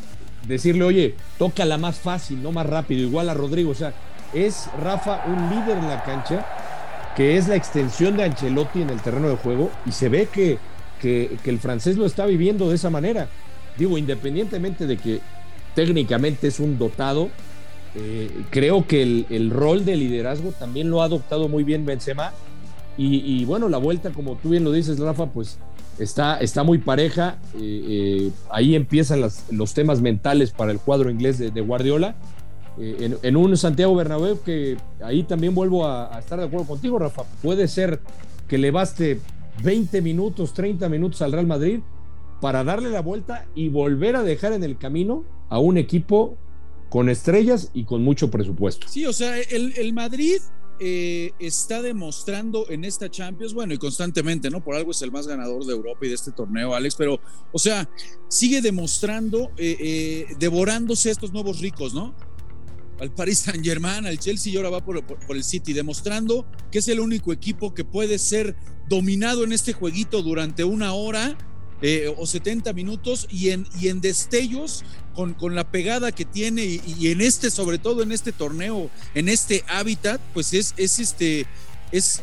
decirle, 0.48 0.84
oye, 0.84 1.16
toca 1.40 1.66
la 1.66 1.78
más 1.78 1.98
fácil, 1.98 2.44
no 2.44 2.52
más 2.52 2.68
rápido, 2.68 3.02
igual 3.02 3.30
a 3.30 3.34
Rodrigo. 3.34 3.72
O 3.72 3.76
sea, 3.76 3.94
es 4.34 4.68
Rafa 4.80 5.24
un 5.26 5.50
líder 5.50 5.78
en 5.78 5.88
la 5.88 6.04
cancha, 6.04 6.46
que 7.16 7.38
es 7.38 7.48
la 7.48 7.56
extensión 7.56 8.18
de 8.18 8.24
Ancelotti 8.24 8.82
en 8.82 8.92
el 8.92 9.02
terreno 9.02 9.30
de 9.30 9.38
juego, 9.38 9.72
y 9.86 9.92
se 9.92 10.10
ve 10.10 10.28
que, 10.32 10.60
que 11.02 11.39
el 11.46 11.60
francés 11.60 11.98
lo 11.98 12.06
está 12.06 12.25
viviendo 12.25 12.70
de 12.70 12.75
esa 12.75 12.89
manera 12.89 13.27
digo, 13.77 13.98
independientemente 13.98 14.88
de 14.88 14.98
que 14.98 15.20
técnicamente 15.75 16.48
es 16.48 16.60
un 16.60 16.77
dotado, 16.77 17.30
eh, 17.96 18.30
creo 18.50 18.88
que 18.88 19.03
el, 19.30 19.51
rol 19.51 19.86
de 19.86 19.96
liderazgo 19.96 20.51
también 20.51 20.89
lo 20.89 21.01
ha 21.01 21.06
adoptado 21.06 21.48
muy 21.48 21.63
bien 21.63 21.86
Benzema. 21.86 22.34
Y, 22.96 23.44
bueno, 23.46 23.70
la 23.70 23.80
vuelta, 23.80 24.12
como 24.12 24.36
tú 24.36 24.50
bien 24.50 24.63
lo 24.63 24.72
dices, 24.72 25.00
Rafa, 25.00 25.25
pues 25.25 25.58
está, 25.98 26.38
está 26.38 26.63
muy 26.63 26.77
pareja. 26.77 27.38
Eh, 27.56 27.60
eh, 27.88 28.32
ahí 28.51 28.75
empiezan 28.75 29.20
los 29.22 29.74
temas 29.74 30.00
mentales 30.00 30.51
para 30.51 30.72
el 30.72 30.77
cuadro 30.77 31.10
inglés 31.10 31.39
de, 31.39 31.62
Guardiola. 31.62 32.15
En, 32.77 33.36
un 33.36 33.58
Santiago 33.58 33.96
Bernabéu 33.96 34.42
que 34.44 34.77
ahí 35.03 35.24
también 35.24 35.56
vuelvo 35.56 35.88
a, 35.88 36.15
a 36.15 36.20
estar 36.20 36.39
de 36.39 36.46
acuerdo 36.46 36.68
contigo, 36.68 37.00
Rafa. 37.00 37.24
Puede 37.42 37.68
ser 37.68 38.00
que 38.48 38.60
le 38.60 38.70
baste 38.70 39.20
20 39.63 40.01
minutos, 40.03 40.53
30 40.53 40.89
minutos 40.89 41.24
al 41.24 41.32
Real 41.32 41.48
Madrid 41.48 41.80
para 42.44 42.66
darle 42.66 42.90
la 42.90 43.00
vuelta 43.00 43.48
y 43.56 43.70
volver 43.70 44.18
a 44.18 44.22
dejar 44.22 44.52
en 44.52 44.66
el 44.66 44.78
camino 44.78 45.24
a 45.48 45.60
un 45.60 45.78
equipo 45.78 46.36
con 46.90 47.08
estrellas 47.08 47.70
y 47.74 47.86
con 47.86 48.04
mucho 48.04 48.30
presupuesto. 48.30 48.86
Sí, 48.90 49.06
o 49.06 49.14
sea, 49.14 49.40
el, 49.40 49.94
Madrid 49.94 50.42
eh, 50.78 51.32
está 51.40 51.82
demostrando 51.82 52.70
en 52.70 52.84
esta 52.84 53.10
Champions, 53.10 53.54
bueno, 53.54 53.74
y 53.74 53.78
constantemente, 53.78 54.50
¿no? 54.50 54.62
Por 54.62 54.76
algo 54.76 54.92
es 54.92 55.02
el 55.04 55.10
más 55.10 55.26
ganador 55.26 55.64
de 55.66 55.72
Europa 55.72 56.00
y 56.06 56.10
de 56.10 56.16
este 56.16 56.34
torneo, 56.34 56.76
Alex, 56.76 56.96
pero, 56.98 57.18
o 57.54 57.60
sea, 57.60 57.90
sigue 58.28 58.60
demostrando, 58.60 59.52
eh, 59.56 59.78
eh, 59.80 60.26
devorándose 60.38 61.08
a 61.08 61.12
estos 61.14 61.32
nuevos 61.32 61.62
ricos, 61.62 61.94
¿no? 61.94 62.14
Al 63.00 63.10
Paris 63.14 63.38
Saint 63.38 63.64
Germain, 63.64 64.06
al 64.06 64.20
Chelsea 64.20 64.52
y 64.52 64.58
ahora 64.58 64.70
va 64.70 64.84
por, 64.84 65.02
por, 65.06 65.38
el 65.38 65.46
City, 65.46 65.72
demostrando 65.72 66.46
que 66.74 66.80
es 66.80 66.90
el 66.90 67.00
único 67.00 67.32
equipo 67.32 67.74
que 67.74 67.86
puede 67.86 68.20
ser 68.20 68.58
dominado 68.90 69.46
en 69.46 69.54
este 69.54 69.72
jueguito 69.72 70.22
durante 70.22 70.66
una 70.66 70.92
hora 70.92 71.38
eh, 71.82 72.13
o 72.18 72.25
70 72.25 72.74
minutos 72.74 73.27
y 73.30 73.50
en, 73.50 73.68
y 73.80 73.89
en 73.89 74.01
destellos 74.01 74.84
con, 75.15 75.34
con 75.34 75.56
la 75.56 75.70
pegada 75.70 76.12
que 76.12 76.25
tiene 76.25 76.63
y, 76.63 77.08
en 77.08 77.22
este, 77.22 77.51
sobre 77.51 77.77
todo 77.77 78.03
en 78.03 78.12
este 78.12 78.32
torneo, 78.32 78.89
en 79.13 79.30
este 79.30 79.63
hábitat, 79.68 80.20
pues 80.34 80.53
es, 80.53 80.74
es 80.77 81.00
este, 81.00 81.46
es, 81.92 82.22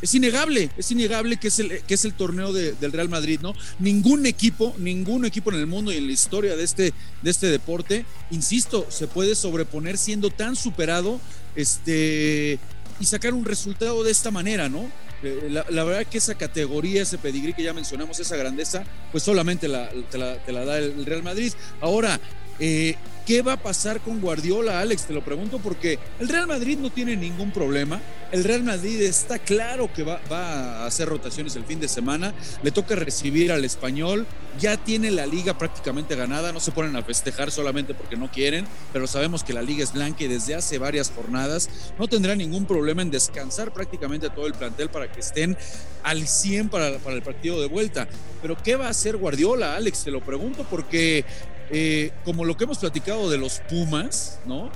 es 0.00 0.14
innegable, 0.14 0.70
es 0.76 0.90
innegable 0.90 1.36
que 1.36 1.48
es 1.48 1.58
el, 1.58 1.82
que 1.82 1.94
es 1.94 2.04
el 2.04 2.14
torneo 2.14 2.52
del 2.52 2.92
Real 2.92 3.08
Madrid, 3.08 3.40
¿no? 3.42 3.54
Ningún 3.78 4.24
equipo, 4.26 4.74
ningún 4.78 5.24
equipo 5.24 5.52
en 5.52 5.58
el 5.58 5.66
mundo 5.66 5.92
y 5.92 5.96
en 5.96 6.06
la 6.06 6.12
historia 6.12 6.56
de 6.56 6.64
este, 6.64 6.94
de 7.22 7.30
este 7.30 7.48
deporte, 7.48 8.06
insisto, 8.30 8.86
se 8.88 9.08
puede 9.08 9.34
sobreponer 9.34 9.98
siendo 9.98 10.30
tan 10.30 10.56
superado, 10.56 11.20
este, 11.56 12.58
y 13.00 13.06
sacar 13.06 13.34
un 13.34 13.44
resultado 13.44 14.04
de 14.04 14.12
esta 14.12 14.30
manera, 14.30 14.68
¿no? 14.68 14.90
Eh, 15.22 15.48
la, 15.50 15.84
verdad 15.84 16.06
que 16.06 16.18
esa 16.18 16.34
categoría, 16.34 17.02
ese 17.02 17.18
pedigrí 17.18 17.52
que 17.52 17.62
ya 17.62 17.72
mencionamos, 17.72 18.18
esa 18.20 18.36
grandeza, 18.36 18.84
pues 19.12 19.22
solamente 19.22 19.68
la, 19.68 19.90
te, 20.10 20.18
la, 20.18 20.64
da 20.64 20.78
el 20.78 21.04
Real 21.04 21.22
Madrid. 21.22 21.52
Ahora, 21.80 22.18
eh, 22.60 22.96
¿Qué 23.30 23.42
va 23.42 23.52
a 23.52 23.62
pasar 23.62 24.00
con 24.00 24.20
Guardiola, 24.20 24.80
Alex? 24.80 25.04
Te 25.04 25.12
lo 25.12 25.22
pregunto 25.22 25.60
porque 25.60 26.00
el 26.18 26.28
Real 26.28 26.48
Madrid 26.48 26.78
no 26.78 26.90
tiene 26.90 27.16
ningún 27.16 27.52
problema. 27.52 28.00
El 28.32 28.42
Real 28.42 28.64
Madrid 28.64 29.00
está 29.02 29.38
claro 29.38 29.88
que 29.92 30.02
va, 30.02 30.20
a 30.30 30.84
hacer 30.84 31.08
rotaciones 31.08 31.54
el 31.54 31.64
fin 31.64 31.78
de 31.78 31.86
semana. 31.86 32.34
Le 32.64 32.72
toca 32.72 32.96
recibir 32.96 33.52
al 33.52 33.64
español. 33.64 34.26
Ya 34.58 34.76
tiene 34.78 35.12
la 35.12 35.26
liga 35.26 35.56
prácticamente 35.56 36.16
ganada. 36.16 36.50
No 36.52 36.58
se 36.58 36.72
ponen 36.72 36.96
a 36.96 37.02
festejar 37.02 37.52
solamente 37.52 37.94
porque 37.94 38.16
no 38.16 38.32
quieren, 38.32 38.66
pero 38.92 39.06
sabemos 39.06 39.44
que 39.44 39.52
la 39.52 39.62
liga 39.62 39.84
es 39.84 39.92
blanca 39.92 40.24
y 40.24 40.26
desde 40.26 40.56
hace 40.56 40.78
varias 40.78 41.12
jornadas 41.14 41.68
no 42.00 42.08
tendrá 42.08 42.34
ningún 42.34 42.64
problema 42.64 43.02
en 43.02 43.12
descansar 43.12 43.72
prácticamente 43.72 44.30
todo 44.30 44.48
el 44.48 44.54
plantel 44.54 44.88
para 44.88 45.12
que 45.12 45.20
estén 45.20 45.56
al 46.02 46.26
100 46.26 46.68
para, 46.68 46.98
para 46.98 47.14
el 47.14 47.22
partido 47.22 47.60
de 47.60 47.68
vuelta. 47.68 48.08
Pero 48.42 48.56
¿qué 48.60 48.74
va 48.74 48.86
a 48.86 48.90
hacer 48.90 49.18
Guardiola, 49.18 49.76
Alex? 49.76 50.02
Te 50.02 50.10
lo 50.10 50.20
pregunto 50.20 50.66
porque 50.68 51.24
eh, 51.70 52.12
como 52.24 52.44
lo 52.44 52.56
que 52.56 52.64
hemos 52.64 52.78
platicado 52.78 53.30
de 53.30 53.38
los 53.38 53.60
Pumas, 53.68 54.40
¿no? 54.46 54.70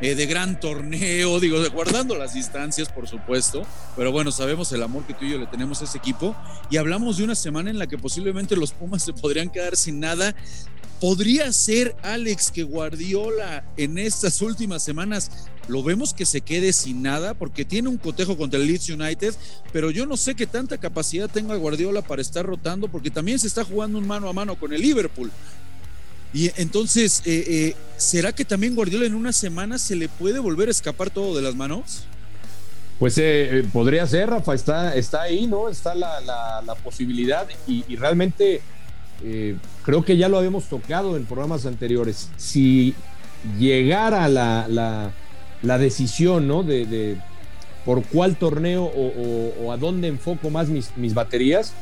Eh, 0.00 0.14
de 0.14 0.24
gran 0.24 0.58
torneo, 0.58 1.38
digo, 1.40 1.58
guardando 1.70 2.16
las 2.16 2.32
distancias, 2.32 2.88
por 2.88 3.06
supuesto, 3.06 3.62
pero 3.96 4.10
bueno, 4.12 4.32
sabemos 4.32 4.72
el 4.72 4.82
amor 4.82 5.04
que 5.06 5.12
tú 5.12 5.26
y 5.26 5.32
yo 5.32 5.38
le 5.38 5.46
tenemos 5.46 5.82
a 5.82 5.84
ese 5.84 5.98
equipo 5.98 6.34
y 6.70 6.78
hablamos 6.78 7.18
de 7.18 7.24
una 7.24 7.34
semana 7.34 7.68
en 7.68 7.78
la 7.78 7.86
que 7.86 7.98
posiblemente 7.98 8.56
los 8.56 8.72
Pumas 8.72 9.02
se 9.04 9.12
podrían 9.12 9.50
quedar 9.50 9.76
sin 9.76 10.00
nada. 10.00 10.34
¿Podría 11.00 11.50
ser, 11.52 11.96
Alex, 12.02 12.50
que 12.50 12.62
Guardiola 12.62 13.64
en 13.78 13.96
estas 13.96 14.42
últimas 14.42 14.82
semanas 14.82 15.48
lo 15.66 15.82
vemos 15.82 16.12
que 16.12 16.26
se 16.26 16.42
quede 16.42 16.74
sin 16.74 17.02
nada 17.02 17.32
porque 17.32 17.64
tiene 17.64 17.88
un 17.88 17.96
cotejo 17.96 18.36
contra 18.36 18.60
el 18.60 18.66
Leeds 18.66 18.90
United, 18.90 19.34
pero 19.72 19.90
yo 19.90 20.04
no 20.04 20.18
sé 20.18 20.34
qué 20.34 20.46
tanta 20.46 20.78
capacidad 20.78 21.30
tenga 21.30 21.56
Guardiola 21.56 22.02
para 22.02 22.20
estar 22.20 22.44
rotando 22.44 22.88
porque 22.88 23.10
también 23.10 23.38
se 23.38 23.46
está 23.46 23.64
jugando 23.64 23.98
un 23.98 24.06
mano 24.06 24.28
a 24.28 24.32
mano 24.34 24.56
con 24.56 24.74
el 24.74 24.82
Liverpool. 24.82 25.30
Y 26.32 26.50
entonces, 26.56 27.22
eh, 27.24 27.44
eh, 27.48 27.76
¿será 27.96 28.32
que 28.32 28.44
también 28.44 28.74
Guardiola 28.74 29.06
en 29.06 29.14
una 29.14 29.32
semana 29.32 29.78
se 29.78 29.96
le 29.96 30.08
puede 30.08 30.38
volver 30.38 30.68
a 30.68 30.70
escapar 30.70 31.10
todo 31.10 31.34
de 31.34 31.42
las 31.42 31.56
manos? 31.56 32.04
Pues 32.98 33.16
eh, 33.18 33.64
podría 33.72 34.06
ser, 34.06 34.30
Rafa, 34.30 34.54
está, 34.54 34.94
está 34.94 35.22
ahí, 35.22 35.46
¿no? 35.46 35.68
Está 35.68 35.94
la, 35.94 36.74
posibilidad 36.84 37.46
y, 37.66 37.96
realmente 37.96 38.62
creo 39.84 40.02
que 40.02 40.16
ya 40.16 40.28
lo 40.28 40.38
habíamos 40.38 40.64
tocado 40.64 41.16
en 41.16 41.26
programas 41.26 41.66
anteriores. 41.66 42.30
Si 42.36 42.94
llegara 43.58 44.28
la, 44.28 45.12
decisión, 45.62 46.46
¿no? 46.46 46.62
De, 46.62 47.16
por 47.84 48.04
cuál 48.04 48.36
torneo 48.36 48.84
o, 48.84 49.72
a 49.72 49.78
dónde 49.78 50.08
enfoco 50.08 50.50
más 50.50 50.68
mis 50.68 51.14
baterías, 51.14 51.72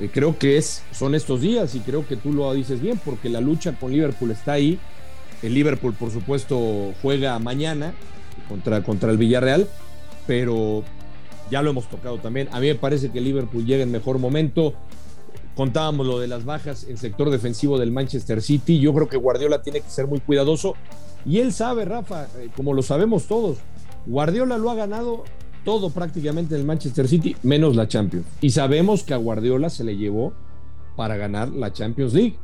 eh, 0.00 0.10
creo 0.12 0.38
que 0.38 0.56
es, 0.56 0.82
son 0.92 1.14
estos 1.14 1.40
días 1.40 1.74
y 1.74 1.80
creo 1.80 2.06
que 2.06 2.16
tú 2.16 2.32
lo 2.32 2.52
dices 2.54 2.80
bien 2.80 3.00
porque 3.04 3.28
la 3.28 3.40
lucha 3.40 3.72
con 3.72 3.92
Liverpool 3.92 4.30
está 4.30 4.52
ahí. 4.52 4.78
El 5.42 5.54
Liverpool, 5.54 5.94
por 5.94 6.10
supuesto, 6.10 6.92
juega 7.02 7.38
mañana 7.38 7.94
contra, 8.48 8.82
contra 8.82 9.10
el 9.10 9.18
Villarreal, 9.18 9.68
pero 10.26 10.82
ya 11.50 11.62
lo 11.62 11.70
hemos 11.70 11.88
tocado 11.88 12.18
también. 12.18 12.48
A 12.52 12.60
mí 12.60 12.68
me 12.68 12.74
parece 12.74 13.10
que 13.10 13.20
Liverpool 13.20 13.64
llega 13.64 13.82
en 13.82 13.90
mejor 13.90 14.18
momento. 14.18 14.74
Contábamos 15.54 16.06
lo 16.06 16.20
de 16.20 16.28
las 16.28 16.44
bajas 16.44 16.86
en 16.88 16.96
sector 16.96 17.30
defensivo 17.30 17.78
del 17.78 17.90
Manchester 17.90 18.42
City. 18.42 18.78
Yo 18.78 18.94
creo 18.94 19.08
que 19.08 19.16
Guardiola 19.16 19.62
tiene 19.62 19.80
que 19.80 19.90
ser 19.90 20.06
muy 20.06 20.20
cuidadoso. 20.20 20.74
Y 21.24 21.38
él 21.38 21.52
sabe, 21.52 21.84
Rafa, 21.84 22.28
eh, 22.38 22.48
como 22.56 22.74
lo 22.74 22.82
sabemos 22.82 23.26
todos, 23.26 23.58
Guardiola 24.06 24.56
lo 24.58 24.70
ha 24.70 24.74
ganado 24.76 25.24
todo 25.68 25.90
prácticamente 25.90 26.54
en 26.54 26.62
el 26.62 26.66
Manchester 26.66 27.06
City, 27.06 27.36
menos 27.42 27.76
la 27.76 27.86
Champions. 27.86 28.24
Y 28.40 28.48
sabemos 28.48 29.04
que 29.04 29.12
a 29.12 29.18
Guardiola 29.18 29.68
se 29.68 29.84
le 29.84 29.98
llevó 29.98 30.32
para 30.96 31.18
ganar 31.18 31.50
la 31.50 31.74
Champions 31.74 32.14
League. 32.14 32.38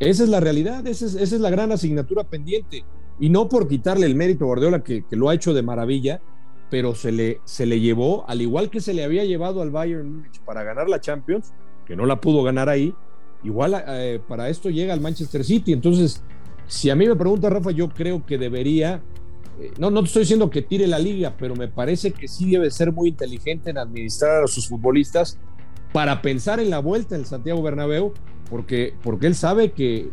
Esa 0.00 0.22
es 0.22 0.30
la 0.30 0.40
realidad, 0.40 0.86
esa 0.86 1.04
es, 1.04 1.32
la 1.32 1.50
gran 1.50 1.70
asignatura 1.70 2.24
pendiente. 2.24 2.82
Y 3.20 3.28
no 3.28 3.46
por 3.46 3.68
quitarle 3.68 4.06
el 4.06 4.14
mérito 4.14 4.44
a 4.44 4.46
Guardiola, 4.46 4.82
que, 4.82 5.04
lo 5.10 5.28
ha 5.28 5.34
hecho 5.34 5.52
de 5.52 5.60
maravilla, 5.60 6.22
pero 6.70 6.94
se 6.94 7.12
le, 7.12 7.42
se 7.44 7.66
le 7.66 7.78
llevó, 7.78 8.24
al 8.26 8.40
igual 8.40 8.70
que 8.70 8.80
se 8.80 8.94
le 8.94 9.04
había 9.04 9.26
llevado 9.26 9.60
al 9.60 9.70
Bayern 9.70 10.10
Múnich 10.10 10.40
para 10.40 10.62
ganar 10.62 10.88
la 10.88 10.98
Champions, 10.98 11.52
que 11.84 11.94
no 11.94 12.06
la 12.06 12.22
pudo 12.22 12.42
ganar 12.42 12.70
ahí, 12.70 12.94
igual 13.44 13.84
eh, 13.86 14.18
para 14.26 14.48
esto 14.48 14.70
llega 14.70 14.94
al 14.94 15.02
Manchester 15.02 15.44
City. 15.44 15.74
Entonces, 15.74 16.24
si 16.66 16.88
a 16.88 16.96
mí 16.96 17.06
me 17.06 17.16
pregunta 17.16 17.50
Rafa, 17.50 17.70
yo 17.70 17.90
creo 17.90 18.24
que 18.24 18.38
debería 18.38 19.02
no, 19.78 19.90
no 19.90 20.00
te 20.00 20.06
estoy 20.06 20.22
diciendo 20.22 20.50
que 20.50 20.62
tire 20.62 20.86
la 20.86 20.98
liga, 20.98 21.34
pero 21.38 21.54
me 21.54 21.68
parece 21.68 22.12
que 22.12 22.28
sí 22.28 22.50
debe 22.50 22.70
ser 22.70 22.92
muy 22.92 23.10
inteligente 23.10 23.70
en 23.70 23.78
administrar 23.78 24.44
a 24.44 24.46
sus 24.46 24.68
futbolistas 24.68 25.38
para 25.92 26.22
pensar 26.22 26.58
en 26.58 26.70
la 26.70 26.78
vuelta 26.78 27.14
en 27.14 27.22
el 27.22 27.26
Santiago 27.26 27.62
Bernabéu, 27.62 28.12
porque, 28.50 28.94
porque 29.02 29.26
él 29.26 29.34
sabe 29.34 29.72
que, 29.72 30.10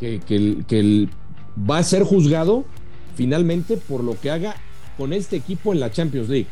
que, 0.00 0.20
que, 0.66 1.08
va 1.58 1.78
a 1.78 1.82
ser 1.82 2.04
juzgado 2.04 2.64
finalmente 3.16 3.76
por 3.76 4.04
lo 4.04 4.18
que 4.18 4.30
haga 4.30 4.54
con 4.96 5.12
este 5.12 5.36
equipo 5.36 5.72
en 5.72 5.80
la 5.80 5.90
Champions 5.90 6.28
League. 6.28 6.46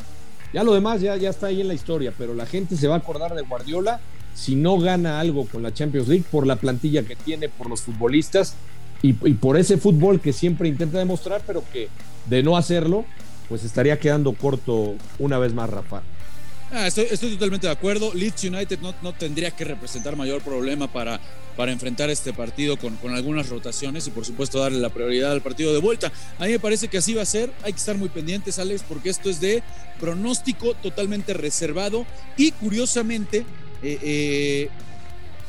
Ya 0.52 0.64
lo 0.64 0.74
demás 0.74 1.00
ya, 1.00 1.16
ya 1.16 1.30
está 1.30 1.46
ahí 1.46 1.60
en 1.60 1.68
la 1.68 1.74
historia, 1.74 2.12
pero 2.16 2.34
la 2.34 2.44
gente 2.44 2.76
se 2.76 2.88
va 2.88 2.96
a 2.96 2.98
acordar 2.98 3.34
de 3.34 3.42
Guardiola 3.42 4.00
si 4.34 4.56
no 4.56 4.78
gana 4.78 5.20
algo 5.20 5.46
con 5.46 5.62
la 5.62 5.72
Champions 5.72 6.08
League 6.08 6.24
por 6.30 6.46
la 6.46 6.56
plantilla 6.56 7.04
que 7.04 7.14
tiene, 7.14 7.48
por 7.48 7.70
los 7.70 7.82
futbolistas 7.82 8.56
y 9.02 9.12
por 9.12 9.56
ese 9.56 9.76
fútbol 9.76 10.20
que 10.20 10.32
siempre 10.32 10.68
intenta 10.68 10.98
demostrar, 10.98 11.40
pero 11.46 11.62
que 11.72 11.88
de 12.26 12.42
no 12.42 12.56
hacerlo, 12.56 13.04
pues 13.48 13.64
estaría 13.64 13.98
quedando 13.98 14.32
corto 14.32 14.94
una 15.18 15.38
vez 15.38 15.54
más 15.54 15.70
Rafa. 15.70 16.02
Ah, 16.72 16.88
estoy, 16.88 17.06
totalmente 17.06 17.68
de 17.68 17.72
acuerdo. 17.72 18.12
Leeds 18.12 18.44
United 18.44 18.80
no, 18.80 18.92
no, 19.00 19.12
tendría 19.12 19.52
que 19.52 19.64
representar 19.64 20.16
mayor 20.16 20.42
problema 20.42 20.92
para, 20.92 21.20
para 21.56 21.70
enfrentar 21.70 22.10
este 22.10 22.32
partido 22.32 22.76
con, 22.76 22.96
con, 22.96 23.14
algunas 23.14 23.48
rotaciones 23.48 24.08
y 24.08 24.10
por 24.10 24.24
supuesto 24.24 24.58
darle 24.58 24.80
la 24.80 24.90
prioridad 24.90 25.30
al 25.30 25.42
partido 25.42 25.72
de 25.72 25.78
vuelta. 25.78 26.10
A 26.40 26.44
mí 26.44 26.50
me 26.50 26.58
parece 26.58 26.88
que 26.88 26.98
así 26.98 27.14
va 27.14 27.22
a 27.22 27.26
ser. 27.26 27.52
Hay 27.62 27.72
que 27.72 27.78
estar 27.78 27.96
muy 27.96 28.08
pendientes, 28.08 28.58
Alex, 28.58 28.82
porque 28.88 29.10
esto 29.10 29.30
es 29.30 29.40
de 29.40 29.62
pronóstico 30.00 30.74
totalmente 30.74 31.34
reservado 31.34 32.04
y 32.36 32.50
curiosamente 32.50 33.46
eh, 33.82 33.98
eh, 34.02 34.68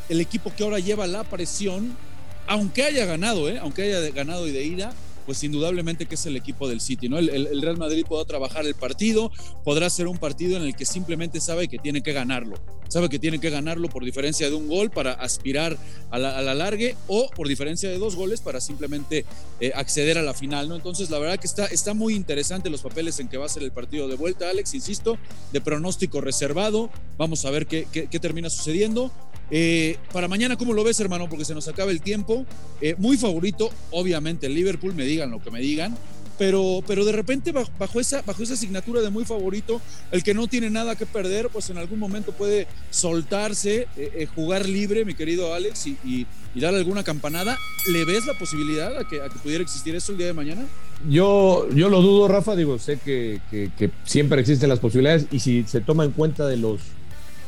el 0.09 0.21
equipo 0.21 0.53
que 0.55 0.63
ahora 0.63 0.77
lleva 0.79 1.07
la 1.07 1.23
presión, 1.23 1.97
aunque 2.45 2.83
haya 2.83 3.05
ganado, 3.05 3.49
eh, 3.49 3.57
aunque 3.59 3.83
haya 3.83 4.11
ganado 4.11 4.47
y 4.47 4.51
de 4.51 4.63
ida, 4.63 4.93
pues 5.27 5.43
indudablemente 5.43 6.05
que 6.05 6.15
es 6.15 6.25
el 6.25 6.37
equipo 6.37 6.69
del 6.69 6.79
City, 6.79 7.09
¿no? 7.09 7.19
El, 7.19 7.61
Real 7.61 7.77
Madrid 7.77 8.05
podrá 8.07 8.25
trabajar 8.25 8.65
el 8.65 8.75
partido, 8.75 9.29
podrá 9.65 9.89
ser 9.89 10.07
un 10.07 10.17
partido 10.17 10.55
en 10.55 10.63
el 10.63 10.73
que 10.73 10.85
simplemente 10.85 11.41
sabe 11.41 11.67
que 11.67 11.77
tiene 11.77 12.01
que 12.01 12.13
ganarlo, 12.13 12.55
sabe 12.87 13.09
que 13.09 13.19
tiene 13.19 13.39
que 13.39 13.49
ganarlo 13.49 13.89
por 13.89 14.05
diferencia 14.05 14.49
de 14.49 14.55
un 14.55 14.69
gol 14.69 14.89
para 14.89 15.11
aspirar 15.11 15.77
a 16.11 16.17
la, 16.17 16.37
a 16.37 16.53
largue 16.55 16.95
o 17.07 17.29
por 17.35 17.49
diferencia 17.49 17.89
de 17.89 17.97
dos 17.97 18.15
goles 18.15 18.39
para 18.39 18.61
simplemente 18.61 19.25
eh, 19.59 19.73
acceder 19.75 20.17
a 20.17 20.21
la 20.21 20.33
final, 20.33 20.69
¿no? 20.69 20.75
Entonces, 20.75 21.09
la 21.09 21.19
verdad 21.19 21.37
que 21.37 21.47
está, 21.47 21.65
está 21.65 21.93
muy 21.93 22.15
interesante 22.15 22.69
los 22.69 22.81
papeles 22.81 23.19
en 23.19 23.27
que 23.27 23.35
va 23.37 23.45
a 23.45 23.49
ser 23.49 23.63
el 23.63 23.73
partido 23.73 24.07
de 24.07 24.15
vuelta, 24.15 24.49
Alex, 24.49 24.73
insisto, 24.73 25.17
de 25.51 25.59
pronóstico 25.59 26.21
reservado, 26.21 26.89
vamos 27.17 27.43
a 27.43 27.51
ver 27.51 27.67
qué, 27.67 27.85
qué 27.91 28.19
termina 28.19 28.49
sucediendo. 28.49 29.11
Eh, 29.49 29.97
para 30.11 30.27
mañana, 30.27 30.57
¿cómo 30.57 30.73
lo 30.73 30.83
ves, 30.83 30.99
hermano? 30.99 31.29
Porque 31.29 31.45
se 31.45 31.55
nos 31.55 31.67
acaba 31.67 31.91
el 31.91 32.01
tiempo. 32.01 32.45
Eh, 32.81 32.95
muy 32.97 33.17
favorito, 33.17 33.69
obviamente, 33.91 34.47
el 34.47 34.55
Liverpool, 34.55 34.93
me 34.93 35.05
digan 35.05 35.31
lo 35.31 35.41
que 35.41 35.51
me 35.51 35.59
digan. 35.59 35.97
Pero, 36.37 36.83
pero 36.85 37.03
de 37.03 37.13
repente, 37.13 37.51
bajo 37.51 37.99
esa, 37.99 38.21
bajo 38.21 38.43
esa 38.43 38.53
asignatura 38.53 39.01
de 39.01 39.09
muy 39.09 39.25
favorito, 39.25 39.81
el 40.11 40.21
que 40.21 40.35
no 40.35 40.47
tiene 40.47 40.69
nada 40.69 40.95
que 40.95 41.07
perder, 41.07 41.49
pues 41.49 41.71
en 41.71 41.79
algún 41.79 41.97
momento 41.97 42.31
puede 42.31 42.67
soltarse, 42.91 43.87
eh, 43.97 44.27
jugar 44.35 44.69
libre, 44.69 45.03
mi 45.03 45.15
querido 45.15 45.55
Alex, 45.55 45.87
y, 45.87 45.97
y, 46.05 46.27
darle 46.59 46.79
alguna 46.79 47.03
campanada. 47.03 47.57
¿Le 47.91 48.05
ves 48.05 48.27
la 48.27 48.33
posibilidad 48.33 48.95
a 48.97 49.07
que, 49.07 49.19
pudiera 49.41 49.63
existir 49.63 49.95
eso 49.95 50.11
el 50.11 50.19
día 50.19 50.27
de 50.27 50.33
mañana? 50.33 50.65
Yo, 51.09 51.67
yo 51.73 51.89
lo 51.89 52.01
dudo, 52.03 52.27
Rafa. 52.27 52.55
Digo, 52.55 52.77
sé 52.77 52.99
que 53.03 53.39
siempre 54.03 54.39
existen 54.39 54.69
las 54.69 54.79
posibilidades 54.79 55.25
y 55.31 55.39
si 55.39 55.63
se 55.63 55.81
toma 55.81 56.03
en 56.03 56.11
cuenta 56.11 56.45
de 56.47 56.57
los 56.57 56.81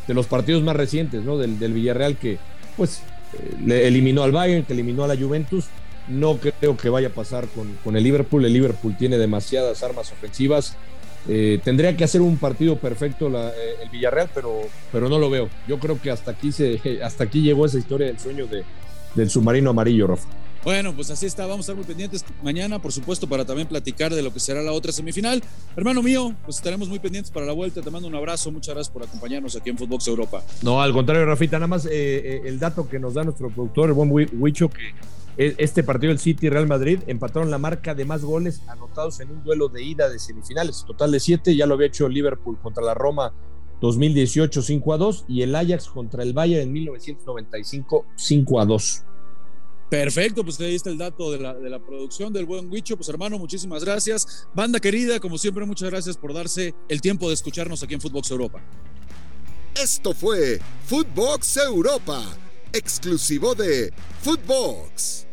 de 0.10 0.16
los 0.16 0.26
partidos 0.26 0.64
más 0.64 0.76
recientes, 0.76 1.24
¿no? 1.24 1.38
Del, 1.38 1.72
Villarreal 1.72 2.18
que, 2.18 2.40
pues, 2.76 3.04
eh, 3.34 3.54
le 3.64 3.88
eliminó 3.88 4.24
al 4.24 4.32
Bayern, 4.32 4.66
que 4.66 4.74
eliminó 4.74 5.04
a 5.04 5.08
la 5.08 5.16
Juventus. 5.16 5.66
No 6.08 6.38
creo 6.38 6.76
que 6.76 6.90
vaya 6.90 7.10
a 7.10 7.12
pasar 7.12 7.48
con, 7.84 7.96
el 7.96 8.04
Liverpool. 8.04 8.44
El 8.44 8.54
Liverpool 8.54 8.98
tiene 8.98 9.20
demasiadas 9.20 9.84
armas 9.84 10.12
ofensivas. 10.12 10.76
Eh, 11.28 11.60
tendría 11.64 11.96
que 11.96 12.04
hacer 12.04 12.22
un 12.22 12.38
partido 12.38 12.78
perfecto 12.78 13.30
eh, 13.30 13.52
el 13.84 13.90
Villarreal, 13.92 14.32
pero, 14.34 14.62
pero 14.92 15.10
no 15.10 15.20
lo 15.20 15.30
veo. 15.30 15.48
Yo 15.68 15.78
creo 15.78 16.02
que 16.02 16.10
hasta 16.10 16.32
aquí, 16.32 16.52
se, 16.52 16.82
hasta 17.04 17.26
aquí 17.26 17.44
llegó 17.44 17.68
esa 17.68 17.78
historia 17.78 18.08
del 18.08 18.18
sueño 18.18 18.48
de, 18.48 18.64
del 19.14 19.30
submarino 19.30 19.70
amarillo, 19.70 20.08
Rafa. 20.08 20.28
Bueno, 20.64 20.94
pues 20.94 21.10
así 21.10 21.26
está, 21.26 21.44
vamos 21.46 21.60
a 21.60 21.62
estar 21.62 21.76
muy 21.76 21.86
pendientes 21.86 22.26
mañana, 22.44 22.80
por 22.80 22.92
supuesto, 22.92 23.28
para 23.28 23.46
también 23.46 23.68
platicar 23.68 24.14
de 24.14 24.22
lo 24.22 24.34
que 24.34 24.40
será 24.40 24.62
la 24.62 24.74
otra 24.74 24.92
semifinal. 24.92 25.42
Hermano 25.76 26.04
mío, 26.04 26.36
pues 26.44 26.58
estaremos 26.58 26.90
muy 26.90 27.00
pendientes 27.00 27.32
para 27.32 27.46
la 27.46 27.54
vuelta. 27.54 27.82
Te 27.82 27.90
mando 27.90 28.08
un 28.08 28.16
abrazo, 28.16 28.52
muchas 28.52 28.76
gracias 28.76 28.94
por 28.94 29.04
acompañarnos 29.04 29.56
aquí 29.56 29.70
en 29.70 29.78
Footbox 29.78 30.08
Europa. 30.08 30.44
No, 30.62 30.82
al 30.82 30.92
contrario, 30.92 31.26
Rafita, 31.26 31.58
nada 31.58 31.68
más 31.68 31.86
eh, 31.86 31.90
eh, 31.92 32.42
el 32.46 32.60
dato 32.60 32.90
que 32.90 33.00
nos 33.00 33.14
da 33.14 33.24
nuestro 33.24 33.50
productor, 33.50 33.90
el 33.90 33.94
buen 33.94 34.12
Huicho, 34.12 34.70
que 34.70 34.94
e, 35.38 35.56
este 35.58 35.84
partido 35.84 36.10
del 36.10 36.20
City 36.20 36.50
Real 36.50 36.68
Madrid 36.68 37.00
empataron 37.08 37.50
la 37.50 37.58
marca 37.58 37.96
de 37.96 38.04
más 38.04 38.24
goles 38.24 38.62
anotados 38.68 39.22
en 39.22 39.32
un 39.32 39.42
duelo 39.44 39.70
de 39.70 39.82
ida 39.82 40.10
de 40.10 40.20
semifinales, 40.20 40.84
total 40.86 41.14
de 41.14 41.22
siete, 41.22 41.56
ya 41.56 41.66
lo 41.66 41.76
había 41.76 41.88
hecho 41.88 42.10
Liverpool 42.10 42.58
contra 42.62 42.84
la 42.84 42.94
Roma 42.94 43.34
2018 43.80 44.62
5 44.62 44.94
a 44.94 44.98
2 44.98 45.26
y 45.30 45.42
el 45.42 45.56
Ajax 45.56 45.88
contra 45.88 46.24
el 46.24 46.34
Bayern 46.34 46.64
en 46.64 46.74
1995 46.74 48.06
5 48.18 48.60
a 48.60 48.66
2. 48.66 49.04
Perfecto, 49.90 50.44
pues 50.44 50.60
ahí 50.60 50.76
está 50.76 50.92
el 50.92 51.00
dato 51.00 51.32
de 51.32 51.40
la, 51.40 51.54
de 51.56 51.70
la 51.70 51.80
producción 51.80 52.32
del 52.32 52.46
buen 52.46 52.72
Huicho. 52.72 52.96
Pues 52.96 53.10
hermano, 53.10 53.40
muchísimas 53.40 53.84
gracias. 53.84 54.48
Banda 54.54 54.80
querida, 54.80 55.20
como 55.20 55.38
siempre, 55.38 55.66
muchas 55.66 55.90
gracias 55.90 56.16
por 56.16 56.34
darse 56.34 56.76
el 56.88 57.02
tiempo 57.02 57.28
de 57.28 57.34
escucharnos 57.34 57.82
aquí 57.82 57.96
en 57.96 58.02
Footbox 58.02 58.30
Europa. 58.30 58.62
Esto 59.76 60.14
fue 60.14 60.60
Footbox 60.86 61.58
Europa, 61.58 62.24
exclusivo 62.74 63.56
de 63.56 63.94
Footbox. 64.22 65.29